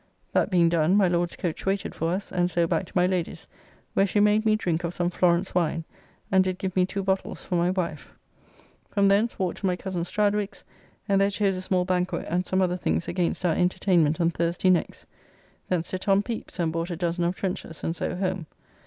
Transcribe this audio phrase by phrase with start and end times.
[0.31, 3.45] That being done, my Lord's coach waited for us, and so back to my Lady's,
[3.93, 5.83] where she made me drink of some Florence wine,
[6.31, 8.11] and did give me two bottles for my wife.
[8.89, 10.63] From thence walked to my cozen Stradwick's,
[11.07, 14.71] and there chose a small banquet and some other things against our entertainment on Thursday
[14.71, 15.05] next.
[15.69, 18.47] Thence to Tom Pepys and bought a dozen of trenchers, and so home.